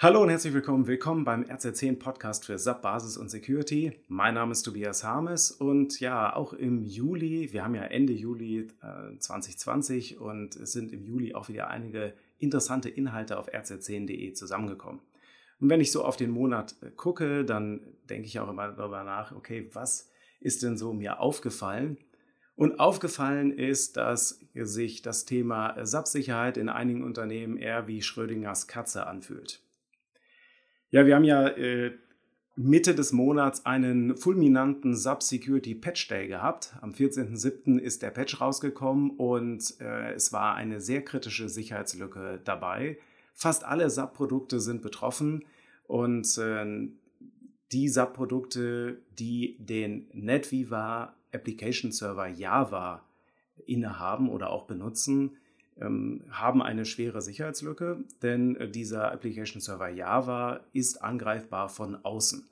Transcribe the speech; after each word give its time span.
Hallo 0.00 0.22
und 0.22 0.28
herzlich 0.28 0.54
willkommen. 0.54 0.86
Willkommen 0.86 1.24
beim 1.24 1.42
RZ10 1.42 1.98
Podcast 1.98 2.46
für 2.46 2.56
SAP 2.56 2.82
Basis 2.82 3.16
und 3.16 3.30
Security. 3.30 3.98
Mein 4.06 4.34
Name 4.34 4.52
ist 4.52 4.62
Tobias 4.62 5.02
Harmes 5.02 5.50
und 5.50 5.98
ja, 5.98 6.36
auch 6.36 6.52
im 6.52 6.84
Juli, 6.84 7.52
wir 7.52 7.64
haben 7.64 7.74
ja 7.74 7.82
Ende 7.82 8.12
Juli 8.12 8.68
äh, 8.80 9.18
2020 9.18 10.20
und 10.20 10.54
es 10.54 10.70
sind 10.70 10.92
im 10.92 11.02
Juli 11.02 11.34
auch 11.34 11.48
wieder 11.48 11.66
einige 11.66 12.14
interessante 12.38 12.88
Inhalte 12.88 13.40
auf 13.40 13.52
rz10.de 13.52 14.34
zusammengekommen. 14.34 15.00
Und 15.58 15.68
wenn 15.68 15.80
ich 15.80 15.90
so 15.90 16.04
auf 16.04 16.16
den 16.16 16.30
Monat 16.30 16.76
äh, 16.80 16.92
gucke, 16.92 17.44
dann 17.44 17.80
denke 18.08 18.28
ich 18.28 18.38
auch 18.38 18.48
immer 18.48 18.70
darüber 18.70 19.02
nach, 19.02 19.32
okay, 19.32 19.68
was 19.72 20.12
ist 20.38 20.62
denn 20.62 20.78
so 20.78 20.92
mir 20.92 21.18
aufgefallen? 21.18 21.98
Und 22.54 22.78
aufgefallen 22.78 23.50
ist, 23.50 23.96
dass 23.96 24.38
sich 24.54 25.02
das 25.02 25.24
Thema 25.24 25.74
SAP-Sicherheit 25.84 26.56
in 26.56 26.68
einigen 26.68 27.02
Unternehmen 27.02 27.56
eher 27.56 27.88
wie 27.88 28.00
Schrödingers 28.00 28.68
Katze 28.68 29.04
anfühlt. 29.08 29.60
Ja, 30.90 31.04
wir 31.04 31.16
haben 31.16 31.24
ja 31.24 31.48
äh, 31.48 31.92
Mitte 32.56 32.94
des 32.94 33.12
Monats 33.12 33.66
einen 33.66 34.16
fulminanten 34.16 34.96
SAP 34.96 35.22
Security 35.22 35.74
Patch 35.74 36.08
Day 36.08 36.28
gehabt. 36.28 36.74
Am 36.80 36.92
14.07. 36.92 37.78
ist 37.78 38.02
der 38.02 38.10
Patch 38.10 38.40
rausgekommen 38.40 39.10
und 39.10 39.78
äh, 39.80 40.14
es 40.14 40.32
war 40.32 40.54
eine 40.54 40.80
sehr 40.80 41.04
kritische 41.04 41.50
Sicherheitslücke 41.50 42.40
dabei. 42.42 42.98
Fast 43.34 43.64
alle 43.64 43.90
SAP-Produkte 43.90 44.60
sind 44.60 44.80
betroffen 44.80 45.44
und 45.86 46.38
äh, 46.38 46.88
die 47.70 47.88
SAP-Produkte, 47.88 49.02
die 49.18 49.58
den 49.60 50.08
NetViva 50.14 51.14
Application 51.32 51.92
Server 51.92 52.28
Java 52.28 53.04
innehaben 53.66 54.30
oder 54.30 54.50
auch 54.50 54.66
benutzen, 54.66 55.36
haben 56.30 56.62
eine 56.62 56.84
schwere 56.84 57.22
Sicherheitslücke, 57.22 58.04
denn 58.22 58.56
äh, 58.56 58.68
dieser 58.68 59.12
Application 59.12 59.60
Server 59.60 59.88
Java 59.88 60.60
ist 60.72 61.02
angreifbar 61.02 61.68
von 61.68 61.96
außen. 62.04 62.48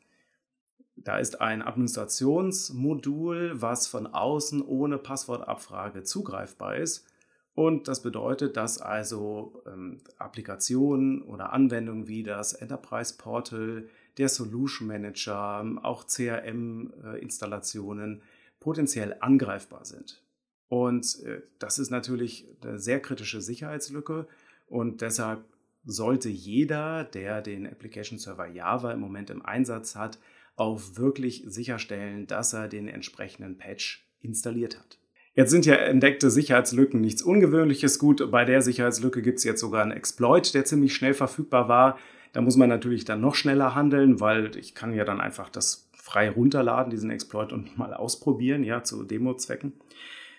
Da 0.96 1.18
ist 1.18 1.40
ein 1.40 1.62
Administrationsmodul, 1.62 3.60
was 3.60 3.86
von 3.86 4.06
außen 4.06 4.62
ohne 4.62 4.98
Passwortabfrage 4.98 6.04
zugreifbar 6.04 6.76
ist. 6.76 7.06
Und 7.54 7.88
das 7.88 8.02
bedeutet, 8.02 8.56
dass 8.56 8.80
also 8.80 9.62
ähm, 9.66 9.98
Applikationen 10.18 11.22
oder 11.22 11.52
Anwendungen 11.52 12.06
wie 12.06 12.22
das 12.22 12.52
Enterprise 12.52 13.16
Portal, 13.16 13.88
der 14.18 14.28
Solution 14.28 14.86
Manager, 14.88 15.64
auch 15.82 16.06
CRM-Installationen 16.06 18.16
äh, 18.16 18.20
potenziell 18.60 19.16
angreifbar 19.20 19.84
sind. 19.84 20.22
Und 20.68 21.22
äh, 21.24 21.42
das 21.58 21.78
ist 21.78 21.90
natürlich 21.90 22.46
eine 22.62 22.78
sehr 22.78 23.00
kritische 23.00 23.40
Sicherheitslücke 23.40 24.26
und 24.66 25.00
deshalb 25.00 25.44
sollte 25.84 26.28
jeder, 26.28 27.04
der 27.04 27.40
den 27.40 27.66
Application 27.66 28.18
Server 28.18 28.48
Java 28.48 28.92
im 28.92 29.00
Moment 29.00 29.30
im 29.30 29.44
Einsatz 29.44 29.94
hat, 29.94 30.18
auch 30.56 30.80
wirklich 30.94 31.44
sicherstellen, 31.46 32.26
dass 32.26 32.52
er 32.52 32.66
den 32.66 32.88
entsprechenden 32.88 33.58
Patch 33.58 34.04
installiert 34.20 34.78
hat. 34.78 34.98
Jetzt 35.34 35.50
sind 35.50 35.66
ja 35.66 35.74
entdeckte 35.74 36.30
Sicherheitslücken 36.30 37.00
nichts 37.00 37.22
Ungewöhnliches. 37.22 37.98
Gut, 37.98 38.30
bei 38.30 38.46
der 38.46 38.62
Sicherheitslücke 38.62 39.20
gibt 39.20 39.38
es 39.38 39.44
jetzt 39.44 39.60
sogar 39.60 39.82
einen 39.82 39.92
Exploit, 39.92 40.54
der 40.54 40.64
ziemlich 40.64 40.94
schnell 40.94 41.12
verfügbar 41.12 41.68
war. 41.68 41.98
Da 42.32 42.40
muss 42.40 42.56
man 42.56 42.70
natürlich 42.70 43.04
dann 43.04 43.20
noch 43.20 43.34
schneller 43.34 43.74
handeln, 43.74 44.18
weil 44.18 44.56
ich 44.56 44.74
kann 44.74 44.94
ja 44.94 45.04
dann 45.04 45.20
einfach 45.20 45.50
das 45.50 45.90
frei 45.92 46.30
runterladen, 46.30 46.90
diesen 46.90 47.10
Exploit 47.10 47.52
und 47.52 47.76
mal 47.76 47.92
ausprobieren, 47.92 48.64
ja, 48.64 48.82
zu 48.82 49.04
Demo-Zwecken. 49.04 49.74
Ähm, 49.74 49.82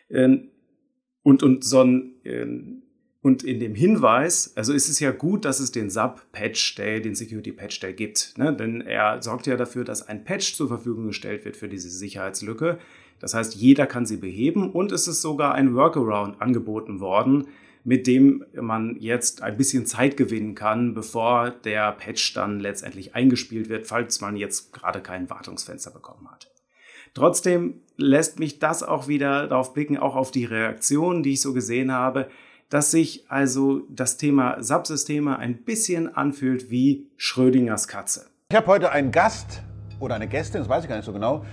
und, 0.10 1.44
und, 1.44 1.64
so 1.64 1.82
ein, 1.82 2.14
ähm, 2.24 2.84
und 3.22 3.44
in 3.44 3.60
dem 3.60 3.76
Hinweis, 3.76 4.54
also 4.56 4.74
ist 4.74 4.88
es 4.88 5.00
ja 5.00 5.12
gut, 5.12 5.44
dass 5.44 5.60
es 5.60 5.72
den 5.72 5.90
Sub-Patch 5.90 6.76
Day, 6.76 7.02
den 7.02 7.16
Security 7.16 7.52
Patch 7.52 7.80
Day 7.80 7.94
gibt, 7.94 8.38
ne? 8.38 8.56
denn 8.56 8.82
er 8.82 9.22
sorgt 9.22 9.48
ja 9.48 9.58
dafür, 9.58 9.84
dass 9.84 10.08
ein 10.08 10.24
Patch 10.24 10.54
zur 10.54 10.68
Verfügung 10.68 11.08
gestellt 11.08 11.44
wird 11.44 11.58
für 11.58 11.68
diese 11.68 11.90
Sicherheitslücke. 11.90 12.80
Das 13.20 13.34
heißt, 13.34 13.56
jeder 13.56 13.88
kann 13.88 14.06
sie 14.06 14.18
beheben 14.18 14.72
und 14.72 14.92
es 14.92 15.08
ist 15.08 15.22
sogar 15.22 15.56
ein 15.56 15.76
Workaround 15.76 16.42
angeboten 16.42 17.00
worden, 17.00 17.48
mit 17.84 18.06
dem 18.06 18.46
man 18.54 18.98
jetzt 19.00 19.42
ein 19.42 19.58
bisschen 19.58 19.86
Zeit 19.86 20.18
gewinnen 20.18 20.56
kann, 20.56 20.94
bevor 20.94 21.52
der 21.52 21.94
Patch 21.94 22.34
dann 22.34 22.60
letztendlich 22.60 23.16
eingespielt 23.16 23.70
wird, 23.70 23.88
falls 23.88 24.22
man 24.22 24.36
jetzt 24.36 24.74
gerade 24.74 25.02
kein 25.02 25.30
Wartungsfenster 25.30 25.92
bekommen 25.92 26.30
hat. 26.30 26.50
Trotzdem 27.18 27.82
lässt 27.96 28.38
mich 28.38 28.60
das 28.60 28.84
auch 28.84 29.08
wieder 29.08 29.48
darauf 29.48 29.74
blicken, 29.74 29.98
auch 29.98 30.16
auf 30.16 30.30
die 30.30 30.46
Reaktionen, 30.46 31.24
die 31.24 31.34
ich 31.34 31.42
so 31.42 31.52
gesehen 31.52 31.92
habe, 31.92 32.28
dass 32.70 32.92
sich 32.92 33.26
also 33.28 33.82
das 33.90 34.18
Thema 34.18 34.62
Subsysteme 34.62 35.40
ein 35.40 35.64
bisschen 35.64 36.16
anfühlt 36.16 36.70
wie 36.70 37.08
Schrödingers 37.18 37.88
Katze. 37.88 38.28
Ich 38.52 38.56
habe 38.56 38.68
heute 38.68 38.92
einen 38.92 39.10
Gast 39.12 39.64
oder 40.00 40.14
eine 40.14 40.28
Gästin, 40.28 40.62
das 40.62 40.70
weiß 40.70 40.84
ich 40.84 40.90
gar 40.90 40.98
nicht 40.98 41.06
so 41.06 41.12
genau, 41.12 41.44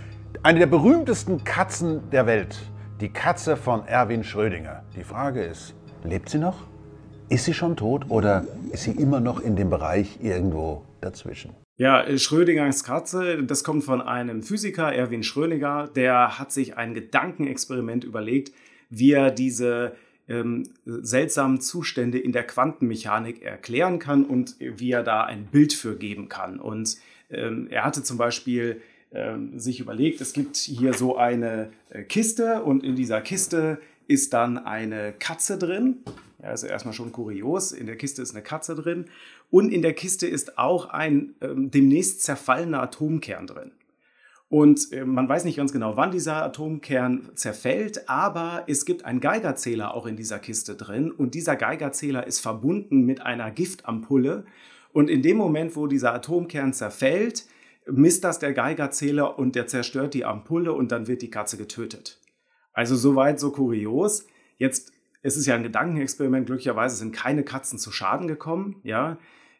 eine 0.42 0.58
der 0.58 0.66
berühmtesten 0.66 1.44
Katzen 1.44 2.10
der 2.10 2.26
Welt, 2.26 2.58
die 3.00 3.08
Katze 3.08 3.56
von 3.56 3.86
Erwin 3.86 4.22
Schrödinger. 4.22 4.82
Die 4.94 5.04
Frage 5.04 5.42
ist, 5.42 5.74
lebt 6.02 6.28
sie 6.28 6.36
noch? 6.36 6.66
Ist 7.30 7.46
sie 7.46 7.54
schon 7.54 7.74
tot 7.74 8.10
oder 8.10 8.44
ist 8.70 8.82
sie 8.82 8.90
immer 8.92 9.20
noch 9.20 9.40
in 9.40 9.56
dem 9.56 9.70
Bereich 9.70 10.18
irgendwo 10.20 10.84
dazwischen? 11.00 11.63
Ja, 11.76 12.06
Schrödingers 12.16 12.84
Katze, 12.84 13.42
das 13.42 13.64
kommt 13.64 13.82
von 13.82 14.00
einem 14.00 14.44
Physiker, 14.44 14.92
Erwin 14.92 15.24
Schrödinger, 15.24 15.88
der 15.88 16.38
hat 16.38 16.52
sich 16.52 16.76
ein 16.76 16.94
Gedankenexperiment 16.94 18.04
überlegt, 18.04 18.52
wie 18.90 19.10
er 19.10 19.32
diese 19.32 19.96
ähm, 20.28 20.68
seltsamen 20.84 21.60
Zustände 21.60 22.20
in 22.20 22.30
der 22.30 22.44
Quantenmechanik 22.46 23.42
erklären 23.42 23.98
kann 23.98 24.24
und 24.24 24.54
wie 24.60 24.92
er 24.92 25.02
da 25.02 25.24
ein 25.24 25.46
Bild 25.46 25.72
für 25.72 25.96
geben 25.96 26.28
kann. 26.28 26.60
Und 26.60 26.96
ähm, 27.28 27.66
er 27.68 27.84
hatte 27.84 28.04
zum 28.04 28.18
Beispiel 28.18 28.80
ähm, 29.12 29.58
sich 29.58 29.80
überlegt, 29.80 30.20
es 30.20 30.32
gibt 30.32 30.56
hier 30.56 30.94
so 30.94 31.16
eine 31.16 31.72
äh, 31.90 32.04
Kiste 32.04 32.62
und 32.62 32.84
in 32.84 32.94
dieser 32.94 33.20
Kiste 33.20 33.80
ist 34.06 34.32
dann 34.32 34.58
eine 34.58 35.12
Katze 35.18 35.58
drin. 35.58 36.04
Ja, 36.44 36.50
also 36.50 36.66
erstmal 36.66 36.92
schon 36.92 37.10
kurios. 37.10 37.72
In 37.72 37.86
der 37.86 37.96
Kiste 37.96 38.20
ist 38.20 38.34
eine 38.34 38.42
Katze 38.42 38.74
drin. 38.74 39.06
Und 39.50 39.72
in 39.72 39.80
der 39.80 39.94
Kiste 39.94 40.26
ist 40.26 40.58
auch 40.58 40.90
ein 40.90 41.34
ähm, 41.40 41.70
demnächst 41.70 42.22
zerfallener 42.22 42.82
Atomkern 42.82 43.46
drin. 43.46 43.72
Und 44.50 44.92
äh, 44.92 45.06
man 45.06 45.26
weiß 45.26 45.44
nicht 45.44 45.56
ganz 45.56 45.72
genau, 45.72 45.96
wann 45.96 46.10
dieser 46.10 46.44
Atomkern 46.44 47.30
zerfällt, 47.34 48.10
aber 48.10 48.64
es 48.66 48.84
gibt 48.84 49.06
einen 49.06 49.20
Geigerzähler 49.20 49.94
auch 49.94 50.04
in 50.04 50.16
dieser 50.16 50.38
Kiste 50.38 50.76
drin. 50.76 51.10
Und 51.10 51.34
dieser 51.34 51.56
Geigerzähler 51.56 52.26
ist 52.26 52.40
verbunden 52.40 53.06
mit 53.06 53.22
einer 53.22 53.50
Giftampulle. 53.50 54.44
Und 54.92 55.08
in 55.08 55.22
dem 55.22 55.38
Moment, 55.38 55.76
wo 55.76 55.86
dieser 55.86 56.12
Atomkern 56.12 56.74
zerfällt, 56.74 57.46
misst 57.86 58.22
das 58.22 58.38
der 58.38 58.52
Geigerzähler 58.52 59.38
und 59.38 59.56
der 59.56 59.66
zerstört 59.66 60.12
die 60.12 60.26
Ampulle 60.26 60.74
und 60.74 60.92
dann 60.92 61.06
wird 61.06 61.22
die 61.22 61.30
Katze 61.30 61.56
getötet. 61.56 62.20
Also 62.74 62.96
soweit 62.96 63.40
so 63.40 63.50
kurios. 63.50 64.26
Jetzt 64.56 64.93
es 65.24 65.38
ist 65.38 65.46
ja 65.46 65.54
ein 65.54 65.62
Gedankenexperiment. 65.62 66.46
Glücklicherweise 66.46 66.96
sind 66.96 67.12
keine 67.12 67.44
Katzen 67.44 67.78
zu 67.78 67.90
Schaden 67.90 68.28
gekommen. 68.28 68.76
Ja, 68.84 69.16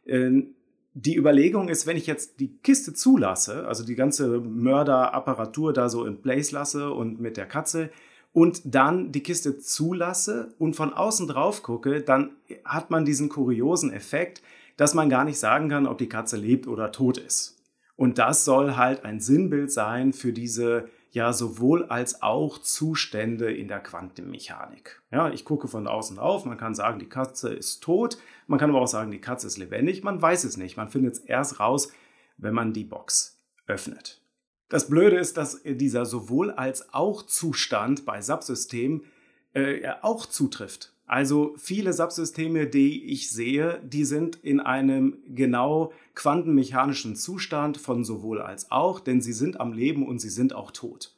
ähm, 0.06 0.54
die 0.92 1.16
Überlegung 1.16 1.68
ist, 1.68 1.86
wenn 1.86 1.96
ich 1.96 2.06
jetzt 2.06 2.38
die 2.38 2.58
Kiste 2.58 2.92
zulasse, 2.92 3.66
also 3.66 3.84
die 3.84 3.96
ganze 3.96 4.40
Mörderapparatur 4.40 5.72
da 5.72 5.88
so 5.88 6.04
in 6.04 6.20
place 6.20 6.52
lasse 6.52 6.92
und 6.92 7.18
mit 7.18 7.38
der 7.38 7.46
Katze 7.46 7.90
und 8.32 8.60
dann 8.64 9.10
die 9.10 9.22
Kiste 9.22 9.58
zulasse 9.58 10.54
und 10.58 10.76
von 10.76 10.92
außen 10.92 11.26
drauf 11.26 11.62
gucke, 11.62 12.02
dann 12.02 12.32
hat 12.64 12.90
man 12.90 13.06
diesen 13.06 13.30
kuriosen 13.30 13.92
Effekt, 13.92 14.42
dass 14.76 14.92
man 14.92 15.08
gar 15.08 15.24
nicht 15.24 15.38
sagen 15.38 15.70
kann, 15.70 15.86
ob 15.86 15.96
die 15.96 16.10
Katze 16.10 16.36
lebt 16.36 16.68
oder 16.68 16.92
tot 16.92 17.16
ist. 17.16 17.56
Und 17.96 18.18
das 18.18 18.44
soll 18.44 18.76
halt 18.76 19.04
ein 19.04 19.18
Sinnbild 19.18 19.72
sein 19.72 20.12
für 20.12 20.34
diese 20.34 20.88
ja 21.14 21.32
sowohl 21.32 21.84
als 21.84 22.22
auch 22.22 22.58
Zustände 22.58 23.52
in 23.52 23.68
der 23.68 23.78
Quantenmechanik. 23.78 25.00
Ja, 25.12 25.30
ich 25.30 25.44
gucke 25.44 25.68
von 25.68 25.86
außen 25.86 26.18
auf, 26.18 26.44
man 26.44 26.58
kann 26.58 26.74
sagen, 26.74 26.98
die 26.98 27.08
Katze 27.08 27.54
ist 27.54 27.82
tot, 27.82 28.18
man 28.48 28.58
kann 28.58 28.70
aber 28.70 28.80
auch 28.80 28.88
sagen, 28.88 29.12
die 29.12 29.20
Katze 29.20 29.46
ist 29.46 29.56
lebendig, 29.56 30.02
man 30.02 30.20
weiß 30.20 30.42
es 30.42 30.56
nicht, 30.56 30.76
man 30.76 30.88
findet 30.88 31.14
es 31.14 31.20
erst 31.20 31.60
raus, 31.60 31.92
wenn 32.36 32.52
man 32.52 32.72
die 32.72 32.82
Box 32.82 33.40
öffnet. 33.68 34.20
Das 34.68 34.88
Blöde 34.88 35.16
ist, 35.16 35.36
dass 35.36 35.62
dieser 35.62 36.04
sowohl 36.04 36.50
als 36.50 36.92
auch 36.92 37.22
Zustand 37.22 38.04
bei 38.04 38.20
Subsystemen 38.20 39.04
äh, 39.52 39.88
auch 40.02 40.26
zutrifft. 40.26 40.93
Also 41.06 41.54
viele 41.58 41.92
Subsysteme, 41.92 42.66
die 42.66 43.04
ich 43.04 43.30
sehe, 43.30 43.82
die 43.84 44.04
sind 44.04 44.36
in 44.36 44.60
einem 44.60 45.18
genau 45.28 45.92
quantenmechanischen 46.14 47.14
Zustand 47.14 47.76
von 47.76 48.04
sowohl 48.04 48.40
als 48.40 48.70
auch, 48.70 49.00
denn 49.00 49.20
sie 49.20 49.34
sind 49.34 49.60
am 49.60 49.72
Leben 49.72 50.06
und 50.06 50.18
sie 50.18 50.30
sind 50.30 50.54
auch 50.54 50.70
tot. 50.70 51.14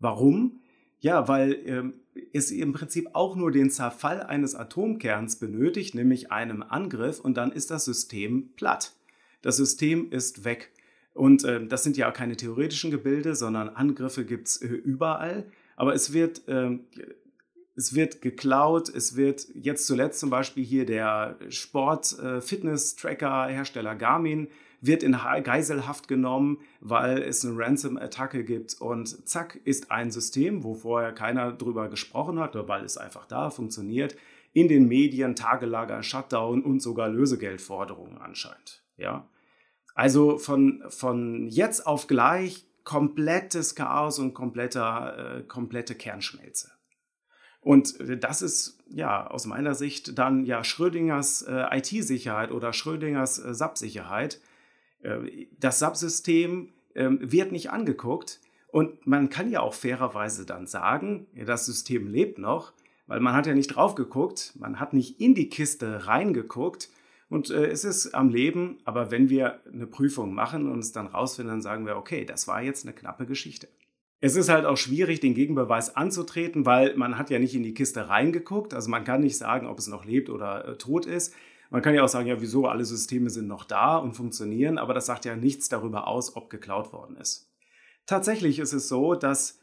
Warum? 0.00 0.60
Ja, 0.98 1.28
weil 1.28 1.60
ähm, 1.66 1.94
es 2.32 2.50
im 2.50 2.72
Prinzip 2.72 3.10
auch 3.12 3.36
nur 3.36 3.52
den 3.52 3.70
Zerfall 3.70 4.22
eines 4.22 4.54
Atomkerns 4.54 5.36
benötigt, 5.36 5.94
nämlich 5.94 6.32
einem 6.32 6.62
Angriff, 6.62 7.20
und 7.20 7.36
dann 7.36 7.52
ist 7.52 7.70
das 7.70 7.84
System 7.84 8.50
platt. 8.56 8.92
Das 9.40 9.56
System 9.56 10.10
ist 10.10 10.44
weg. 10.44 10.72
Und 11.14 11.44
äh, 11.44 11.64
das 11.66 11.84
sind 11.84 11.96
ja 11.96 12.10
keine 12.10 12.36
theoretischen 12.36 12.90
Gebilde, 12.90 13.34
sondern 13.34 13.68
Angriffe 13.68 14.24
gibt 14.24 14.48
es 14.48 14.62
äh, 14.62 14.68
überall. 14.68 15.46
Aber 15.76 15.94
es 15.94 16.12
wird 16.12 16.46
äh, 16.48 16.78
es 17.74 17.94
wird 17.94 18.20
geklaut, 18.20 18.88
es 18.88 19.16
wird 19.16 19.46
jetzt 19.54 19.86
zuletzt 19.86 20.20
zum 20.20 20.30
Beispiel 20.30 20.64
hier 20.64 20.86
der 20.86 21.36
Sport-Fitness-Tracker-Hersteller 21.48 23.94
Garmin 23.94 24.48
wird 24.82 25.02
in 25.04 25.16
Geiselhaft 25.44 26.08
genommen, 26.08 26.58
weil 26.80 27.22
es 27.22 27.44
eine 27.44 27.56
Ransom-Attacke 27.56 28.44
gibt 28.44 28.80
und 28.80 29.28
zack 29.28 29.60
ist 29.64 29.92
ein 29.92 30.10
System, 30.10 30.64
wo 30.64 30.74
vorher 30.74 31.12
keiner 31.12 31.52
drüber 31.52 31.88
gesprochen 31.88 32.40
hat, 32.40 32.56
weil 32.68 32.84
es 32.84 32.98
einfach 32.98 33.26
da 33.26 33.50
funktioniert, 33.50 34.16
in 34.52 34.68
den 34.68 34.88
Medien 34.88 35.34
Tagelager, 35.34 36.02
Shutdown 36.02 36.62
und 36.62 36.80
sogar 36.80 37.08
Lösegeldforderungen 37.08 38.18
anscheinend. 38.18 38.82
Ja? 38.96 39.28
Also 39.94 40.38
von, 40.38 40.82
von 40.88 41.46
jetzt 41.46 41.86
auf 41.86 42.06
gleich 42.06 42.66
komplettes 42.84 43.74
Chaos 43.74 44.18
und 44.18 44.34
kompletter, 44.34 45.38
äh, 45.38 45.42
komplette 45.44 45.94
Kernschmelze. 45.94 46.72
Und 47.62 47.94
das 48.22 48.42
ist 48.42 48.76
ja 48.88 49.28
aus 49.28 49.46
meiner 49.46 49.74
Sicht 49.74 50.18
dann 50.18 50.44
ja 50.44 50.64
Schrödingers 50.64 51.42
äh, 51.42 51.78
IT-Sicherheit 51.78 52.50
oder 52.50 52.72
Schrödingers 52.72 53.38
äh, 53.38 53.54
SAP-Sicherheit. 53.54 54.40
Äh, 55.02 55.46
das 55.60 55.78
SAP-System 55.78 56.72
ähm, 56.96 57.18
wird 57.22 57.52
nicht 57.52 57.70
angeguckt 57.70 58.40
und 58.68 59.06
man 59.06 59.30
kann 59.30 59.50
ja 59.50 59.60
auch 59.60 59.74
fairerweise 59.74 60.44
dann 60.44 60.66
sagen, 60.66 61.26
das 61.34 61.66
System 61.66 62.08
lebt 62.08 62.38
noch, 62.38 62.72
weil 63.06 63.20
man 63.20 63.34
hat 63.34 63.46
ja 63.46 63.54
nicht 63.54 63.68
drauf 63.68 63.94
geguckt, 63.94 64.52
man 64.58 64.80
hat 64.80 64.92
nicht 64.92 65.20
in 65.20 65.34
die 65.34 65.48
Kiste 65.48 66.08
reingeguckt 66.08 66.90
und 67.28 67.50
äh, 67.50 67.66
es 67.66 67.84
ist 67.84 68.12
am 68.12 68.28
Leben, 68.28 68.78
aber 68.84 69.12
wenn 69.12 69.28
wir 69.30 69.60
eine 69.72 69.86
Prüfung 69.86 70.34
machen 70.34 70.68
und 70.68 70.80
es 70.80 70.90
dann 70.90 71.06
rausfinden, 71.06 71.54
dann 71.54 71.62
sagen 71.62 71.86
wir, 71.86 71.96
okay, 71.96 72.24
das 72.24 72.48
war 72.48 72.60
jetzt 72.60 72.84
eine 72.84 72.92
knappe 72.92 73.24
Geschichte. 73.24 73.68
Es 74.24 74.36
ist 74.36 74.48
halt 74.48 74.66
auch 74.66 74.76
schwierig, 74.76 75.18
den 75.18 75.34
Gegenbeweis 75.34 75.96
anzutreten, 75.96 76.64
weil 76.64 76.94
man 76.94 77.18
hat 77.18 77.28
ja 77.28 77.40
nicht 77.40 77.56
in 77.56 77.64
die 77.64 77.74
Kiste 77.74 78.08
reingeguckt. 78.08 78.72
Also 78.72 78.88
man 78.88 79.02
kann 79.02 79.20
nicht 79.20 79.36
sagen, 79.36 79.66
ob 79.66 79.80
es 79.80 79.88
noch 79.88 80.04
lebt 80.04 80.30
oder 80.30 80.64
äh, 80.64 80.78
tot 80.78 81.06
ist. 81.06 81.34
Man 81.70 81.82
kann 81.82 81.92
ja 81.92 82.04
auch 82.04 82.08
sagen, 82.08 82.28
ja, 82.28 82.40
wieso, 82.40 82.68
alle 82.68 82.84
Systeme 82.84 83.30
sind 83.30 83.48
noch 83.48 83.64
da 83.64 83.96
und 83.96 84.12
funktionieren, 84.12 84.78
aber 84.78 84.94
das 84.94 85.06
sagt 85.06 85.24
ja 85.24 85.34
nichts 85.34 85.68
darüber 85.68 86.06
aus, 86.06 86.36
ob 86.36 86.50
geklaut 86.50 86.92
worden 86.92 87.16
ist. 87.16 87.50
Tatsächlich 88.06 88.60
ist 88.60 88.72
es 88.72 88.86
so, 88.86 89.16
dass, 89.16 89.58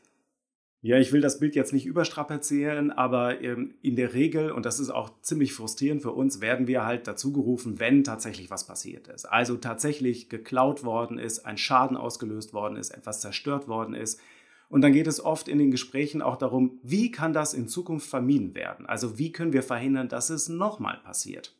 ja, 0.82 0.98
ich 0.98 1.14
will 1.14 1.22
das 1.22 1.40
Bild 1.40 1.56
jetzt 1.56 1.72
nicht 1.72 1.86
überstrapazieren, 1.86 2.92
aber 2.92 3.40
ähm, 3.42 3.76
in 3.82 3.96
der 3.96 4.14
Regel, 4.14 4.52
und 4.52 4.66
das 4.66 4.82
ist 4.82 4.90
auch 4.90 5.22
ziemlich 5.22 5.54
frustrierend 5.54 6.02
für 6.02 6.12
uns, 6.12 6.42
werden 6.42 6.68
wir 6.68 6.86
halt 6.86 7.08
dazu 7.08 7.32
gerufen, 7.32 7.80
wenn 7.80 8.04
tatsächlich 8.04 8.52
was 8.52 8.68
passiert 8.68 9.08
ist. 9.08 9.24
Also 9.24 9.56
tatsächlich 9.56 10.28
geklaut 10.28 10.84
worden 10.84 11.18
ist, 11.18 11.46
ein 11.46 11.58
Schaden 11.58 11.96
ausgelöst 11.96 12.54
worden 12.54 12.76
ist, 12.76 12.90
etwas 12.90 13.22
zerstört 13.22 13.70
worden 13.70 13.94
ist, 13.94 14.20
und 14.70 14.82
dann 14.82 14.94
geht 14.94 15.08
es 15.08 15.24
oft 15.24 15.48
in 15.48 15.58
den 15.58 15.72
Gesprächen 15.72 16.22
auch 16.22 16.38
darum, 16.38 16.80
wie 16.84 17.12
kann 17.12 17.34
das 17.34 17.54
in 17.54 17.68
Zukunft 17.68 18.08
vermieden 18.08 18.54
werden? 18.54 18.86
Also 18.86 19.18
wie 19.18 19.32
können 19.32 19.52
wir 19.52 19.64
verhindern, 19.64 20.10
dass 20.10 20.30
es 20.30 20.48
nochmal 20.48 21.00
passiert? 21.04 21.56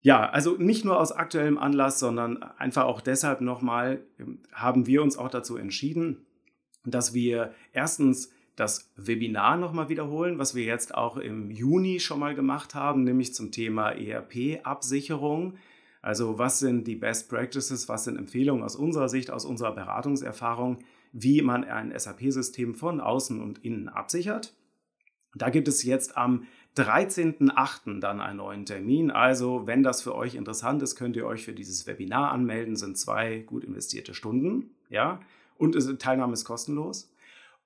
Ja, 0.00 0.30
also 0.30 0.56
nicht 0.56 0.84
nur 0.84 0.98
aus 0.98 1.12
aktuellem 1.12 1.58
Anlass, 1.58 1.98
sondern 1.98 2.42
einfach 2.42 2.84
auch 2.84 3.00
deshalb 3.00 3.42
nochmal 3.42 4.02
ähm, 4.18 4.40
haben 4.52 4.86
wir 4.86 5.02
uns 5.02 5.18
auch 5.18 5.28
dazu 5.28 5.56
entschieden, 5.56 6.24
dass 6.84 7.12
wir 7.12 7.52
erstens 7.72 8.32
das 8.56 8.90
Webinar 8.96 9.56
nochmal 9.56 9.88
wiederholen, 9.88 10.38
was 10.38 10.54
wir 10.54 10.64
jetzt 10.64 10.94
auch 10.94 11.16
im 11.16 11.50
Juni 11.50 12.00
schon 12.00 12.20
mal 12.20 12.34
gemacht 12.34 12.74
haben, 12.74 13.04
nämlich 13.04 13.34
zum 13.34 13.52
Thema 13.52 13.90
ERP-Absicherung. 13.90 15.58
Also 16.00 16.38
was 16.38 16.60
sind 16.60 16.86
die 16.86 16.96
Best 16.96 17.28
Practices, 17.28 17.88
was 17.88 18.04
sind 18.04 18.16
Empfehlungen 18.16 18.64
aus 18.64 18.76
unserer 18.76 19.08
Sicht, 19.08 19.30
aus 19.30 19.44
unserer 19.44 19.74
Beratungserfahrung, 19.74 20.78
wie 21.12 21.42
man 21.42 21.64
ein 21.64 21.96
SAP-System 21.96 22.74
von 22.74 23.00
außen 23.00 23.40
und 23.40 23.64
innen 23.64 23.88
absichert. 23.88 24.54
Da 25.34 25.50
gibt 25.50 25.68
es 25.68 25.82
jetzt 25.82 26.16
am 26.16 26.46
13.08. 26.76 28.00
dann 28.00 28.20
einen 28.20 28.38
neuen 28.38 28.64
Termin. 28.64 29.10
Also, 29.10 29.66
wenn 29.66 29.82
das 29.82 30.02
für 30.02 30.14
euch 30.14 30.34
interessant 30.34 30.82
ist, 30.82 30.96
könnt 30.96 31.16
ihr 31.16 31.26
euch 31.26 31.44
für 31.44 31.52
dieses 31.52 31.86
Webinar 31.86 32.30
anmelden. 32.30 32.76
Sind 32.76 32.96
zwei 32.96 33.40
gut 33.40 33.64
investierte 33.64 34.14
Stunden. 34.14 34.70
Ja, 34.88 35.20
und 35.56 35.76
Teilnahme 35.98 36.32
ist 36.32 36.44
kostenlos. 36.44 37.12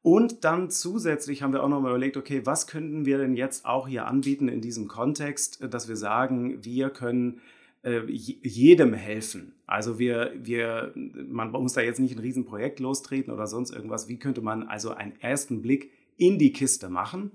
Und 0.03 0.45
dann 0.45 0.71
zusätzlich 0.71 1.43
haben 1.43 1.53
wir 1.53 1.63
auch 1.63 1.69
noch 1.69 1.81
mal 1.81 1.91
überlegt, 1.91 2.17
okay, 2.17 2.45
was 2.45 2.67
könnten 2.67 3.05
wir 3.05 3.19
denn 3.19 3.37
jetzt 3.37 3.65
auch 3.65 3.87
hier 3.87 4.07
anbieten 4.07 4.49
in 4.49 4.61
diesem 4.61 4.89
Kontext, 4.89 5.63
dass 5.71 5.89
wir 5.89 5.97
sagen, 5.97 6.65
wir 6.65 6.91
können 6.91 7.41
äh, 7.83 8.03
jedem 8.07 8.95
helfen. 8.95 9.55
Also 9.67 9.99
wir, 9.99 10.33
wir, 10.37 10.93
man 10.95 11.51
muss 11.51 11.73
da 11.73 11.81
jetzt 11.81 12.01
nicht 12.01 12.17
ein 12.17 12.21
Riesenprojekt 12.21 12.81
lostreten 12.81 13.33
oder 13.33 13.47
sonst 13.47 13.71
irgendwas. 13.71 14.09
Wie 14.09 14.19
könnte 14.19 14.41
man 14.41 14.65
also 14.65 14.91
einen 14.91 15.19
ersten 15.21 15.63
Blick 15.63 15.91
in 16.17 16.39
die 16.39 16.53
Kiste 16.53 16.89
machen? 16.89 17.33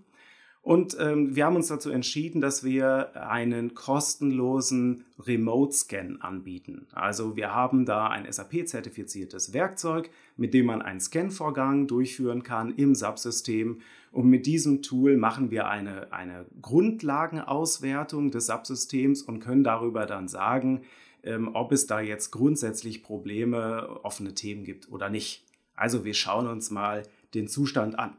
Und 0.68 0.98
ähm, 1.00 1.34
wir 1.34 1.46
haben 1.46 1.56
uns 1.56 1.70
dazu 1.70 1.92
entschieden, 1.92 2.42
dass 2.42 2.62
wir 2.62 3.16
einen 3.16 3.74
kostenlosen 3.74 5.06
Remote-Scan 5.18 6.18
anbieten. 6.20 6.88
Also 6.92 7.38
wir 7.38 7.56
haben 7.56 7.86
da 7.86 8.10
ein 8.10 8.30
SAP-zertifiziertes 8.30 9.54
Werkzeug, 9.54 10.10
mit 10.36 10.54
dem 10.54 10.66
man 10.66 10.82
einen 10.82 11.00
Scan-Vorgang 11.00 11.88
durchführen 11.88 12.44
kann 12.44 12.76
im 12.76 12.96
SAP-System. 12.96 13.80
Und 14.12 14.28
mit 14.28 14.46
diesem 14.46 14.82
Tool 14.82 15.16
machen 15.16 15.52
wir 15.52 15.70
eine, 15.70 16.12
eine 16.12 16.46
Grundlagenauswertung 16.62 18.32
des 18.32 18.48
SAP-Systems 18.48 19.22
und 19.22 19.40
können 19.40 19.64
darüber 19.64 20.06
dann 20.06 20.28
sagen, 20.28 20.82
ähm, 21.24 21.50
ob 21.54 21.72
es 21.72 21.88
da 21.88 22.02
jetzt 22.02 22.32
grundsätzlich 22.32 23.04
Probleme, 23.04 24.02
offene 24.04 24.34
Themen 24.34 24.66
gibt 24.66 24.92
oder 24.92 25.10
nicht. 25.10 25.46
Also 25.78 26.04
wir 26.04 26.14
schauen 26.14 26.46
uns 26.46 26.72
mal 26.72 27.04
den 27.34 27.48
Zustand 27.48 27.98
an. 27.98 28.18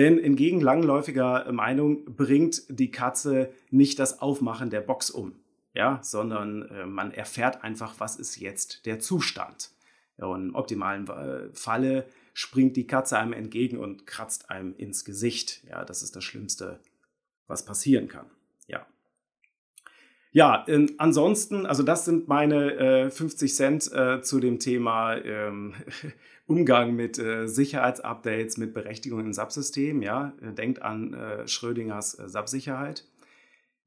Denn 0.00 0.18
entgegen 0.18 0.62
langläufiger 0.62 1.52
Meinung 1.52 2.06
bringt 2.06 2.62
die 2.70 2.90
Katze 2.90 3.52
nicht 3.68 3.98
das 3.98 4.22
Aufmachen 4.22 4.70
der 4.70 4.80
Box 4.80 5.10
um, 5.10 5.34
ja, 5.74 5.98
sondern 6.02 6.62
äh, 6.70 6.86
man 6.86 7.12
erfährt 7.12 7.62
einfach, 7.62 7.96
was 7.98 8.16
ist 8.16 8.36
jetzt 8.36 8.86
der 8.86 8.98
Zustand. 8.98 9.72
Und 10.16 10.48
im 10.48 10.54
optimalen 10.54 11.06
äh, 11.06 11.50
Falle 11.52 12.06
springt 12.32 12.78
die 12.78 12.86
Katze 12.86 13.18
einem 13.18 13.34
entgegen 13.34 13.76
und 13.76 14.06
kratzt 14.06 14.48
einem 14.48 14.74
ins 14.74 15.04
Gesicht. 15.04 15.64
Ja, 15.68 15.84
das 15.84 16.02
ist 16.02 16.16
das 16.16 16.24
Schlimmste, 16.24 16.80
was 17.46 17.66
passieren 17.66 18.08
kann. 18.08 18.24
Ja. 18.68 18.86
Ja, 20.32 20.64
äh, 20.68 20.86
ansonsten, 20.98 21.66
also 21.66 21.82
das 21.82 22.04
sind 22.04 22.28
meine 22.28 22.74
äh, 22.74 23.10
50 23.10 23.54
Cent 23.54 23.92
äh, 23.92 24.22
zu 24.22 24.38
dem 24.38 24.60
Thema 24.60 25.16
ähm, 25.16 25.74
Umgang 26.46 26.94
mit 26.94 27.18
äh, 27.18 27.48
Sicherheitsupdates, 27.48 28.56
mit 28.56 28.72
Berechtigungen 28.72 29.26
im 29.26 29.32
SAP-System. 29.32 30.02
Ja, 30.02 30.32
äh, 30.40 30.52
denkt 30.52 30.82
an 30.82 31.14
äh, 31.14 31.48
Schrödingers 31.48 32.12
SAP-Sicherheit. 32.12 33.04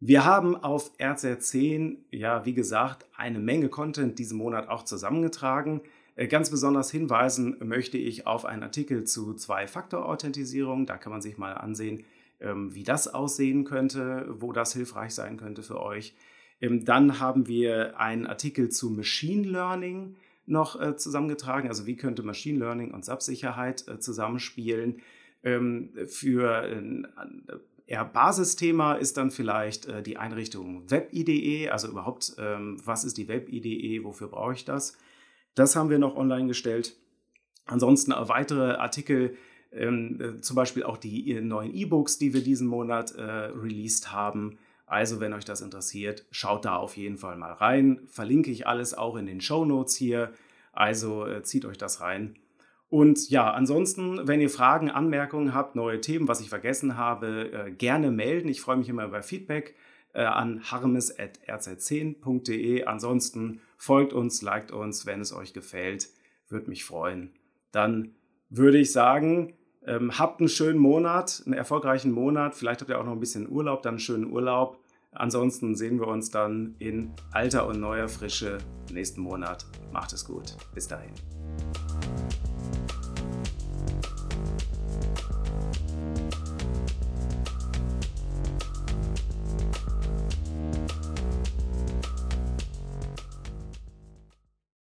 Wir 0.01 0.25
haben 0.25 0.57
auf 0.57 0.92
RZ10, 1.00 2.00
ja, 2.12 2.46
wie 2.46 2.54
gesagt, 2.54 3.06
eine 3.16 3.39
Menge 3.39 3.69
Content 3.69 4.19
diesen 4.19 4.38
Monat 4.38 4.68
auch 4.68 4.84
zusammengetragen. 4.84 5.79
Ganz 6.27 6.50
besonders 6.50 6.91
hinweisen 6.91 7.56
möchte 7.62 7.98
ich 7.98 8.27
auf 8.27 8.44
einen 8.44 8.63
Artikel 8.63 9.06
zu 9.06 9.34
Zwei-Faktor-Authentisierung. 9.34 10.86
Da 10.86 10.98
kann 10.98 11.13
man 11.13 11.22
sich 11.22 11.38
mal 11.38 11.53
ansehen, 11.53 12.03
ähm, 12.41 12.75
wie 12.75 12.84
das 12.84 13.08
aussehen 13.08 13.63
könnte, 13.63 14.27
wo 14.29 14.51
das 14.51 14.74
hilfreich 14.74 15.15
sein 15.15 15.38
könnte 15.38 15.63
für 15.63 15.82
euch. 15.82 16.13
Ähm, 16.63 16.86
dann 16.86 17.20
haben 17.20 17.48
wir 17.48 18.00
einen 18.00 18.25
Artikel 18.25 18.70
zu 18.70 18.89
Machine 18.89 19.48
Learning 19.48 20.15
noch 20.46 20.79
äh, 20.79 20.96
zusammengetragen. 20.96 21.67
Also 21.67 21.86
wie 21.86 21.98
könnte 21.98 22.24
Machine 22.24 22.60
Learning 22.60 22.91
und 22.91 23.03
SAP-Sicherheit 23.05 23.88
äh, 23.88 24.00
zusammenspielen. 24.00 25.01
Ähm, 25.43 25.91
für 26.08 26.62
ein 26.62 27.08
eher 27.86 28.05
Basisthema 28.05 28.93
ist 28.93 29.17
dann 29.17 29.29
vielleicht 29.29 29.88
äh, 29.88 30.01
die 30.01 30.17
Einrichtung 30.17 30.89
Web-IDE, 30.89 31.70
also 31.70 31.89
überhaupt, 31.89 32.34
ähm, 32.38 32.79
was 32.84 33.03
ist 33.03 33.17
die 33.17 33.27
Web-IDE, 33.27 34.05
wofür 34.05 34.29
brauche 34.29 34.53
ich 34.53 34.63
das? 34.63 34.98
Das 35.53 35.75
haben 35.75 35.89
wir 35.89 36.00
noch 36.00 36.15
online 36.15 36.48
gestellt. 36.48 36.96
Ansonsten 37.65 38.13
weitere 38.13 38.75
Artikel, 38.75 39.36
ähm, 39.72 40.39
zum 40.41 40.55
Beispiel 40.55 40.84
auch 40.84 40.98
die 40.98 41.41
neuen 41.41 41.74
E-Books, 41.74 42.17
die 42.17 42.34
wir 42.34 42.41
diesen 42.41 42.67
Monat 42.67 43.15
released 43.17 44.12
haben. 44.12 44.58
Also, 44.86 45.20
wenn 45.20 45.34
euch 45.34 45.46
das 45.46 45.62
interessiert, 45.62 46.25
schaut 46.32 46.66
da 46.66 46.75
auf 46.75 46.98
jeden 46.98 47.18
Fall 47.18 47.38
mal 47.38 47.54
rein. 47.54 48.02
Verlinke 48.08 48.52
ich 48.52 48.68
alles 48.68 48.94
auch 48.94 49.16
in 49.16 49.25
den 49.25 49.42
Show 49.42 49.66
Notes 49.66 49.96
hier. 49.96 50.32
Also 50.74 51.25
äh, 51.25 51.42
zieht 51.44 51.66
euch 51.66 51.78
das 51.78 52.02
rein. 52.02 52.36
Und 52.90 53.30
ja, 53.30 53.50
ansonsten, 53.52 54.28
wenn 54.28 54.42
ihr 54.42 54.52
Fragen, 54.52 54.92
Anmerkungen 54.92 55.56
habt, 55.56 55.75
neue 55.75 56.02
Themen, 56.02 56.28
was 56.28 56.42
ich 56.42 56.50
vergessen 56.50 56.98
habe, 56.98 57.52
äh, 57.52 57.72
gerne 57.72 58.12
melden. 58.12 58.50
Ich 58.50 58.62
freue 58.62 58.78
mich 58.78 58.90
immer 58.90 59.06
über 59.06 59.24
Feedback 59.24 59.74
äh, 60.13 60.22
an 60.24 60.70
harmes.rz10.de. 60.70 62.84
Ansonsten 62.84 63.62
folgt 63.78 64.13
uns, 64.13 64.44
liked 64.44 64.72
uns, 64.72 65.08
wenn 65.08 65.22
es 65.22 65.34
euch 65.34 65.54
gefällt. 65.54 66.10
Würde 66.50 66.70
mich 66.70 66.86
freuen. 66.86 67.32
Dann 67.72 68.13
würde 68.50 68.78
ich 68.78 68.92
sagen, 68.92 69.56
ähm, 69.86 70.18
habt 70.18 70.40
einen 70.40 70.50
schönen 70.50 70.80
Monat, 70.80 71.44
einen 71.46 71.54
erfolgreichen 71.54 72.12
Monat. 72.12 72.56
Vielleicht 72.56 72.82
habt 72.82 72.90
ihr 72.90 73.00
auch 73.00 73.06
noch 73.06 73.13
ein 73.13 73.20
bisschen 73.20 73.50
Urlaub, 73.50 73.82
dann 73.82 73.94
einen 73.94 74.00
schönen 74.00 74.32
Urlaub. 74.32 74.80
Ansonsten 75.12 75.75
sehen 75.75 76.00
wir 76.00 76.08
uns 76.08 76.32
dann 76.32 76.75
in 76.80 77.13
alter 77.32 77.68
und 77.68 77.80
neuer 77.80 78.08
Frische 78.08 78.58
nächsten 78.92 79.22
Monat. 79.22 79.66
Macht 79.92 80.13
es 80.13 80.25
gut. 80.25 80.56
Bis 80.74 80.88
dahin. 80.88 81.12